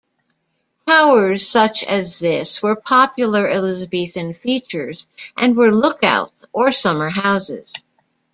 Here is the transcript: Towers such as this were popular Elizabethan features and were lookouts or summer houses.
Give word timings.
Towers 0.87 1.47
such 1.47 1.83
as 1.83 2.17
this 2.17 2.63
were 2.63 2.75
popular 2.75 3.47
Elizabethan 3.47 4.33
features 4.33 5.07
and 5.37 5.55
were 5.55 5.69
lookouts 5.71 6.47
or 6.51 6.71
summer 6.71 7.09
houses. 7.11 7.71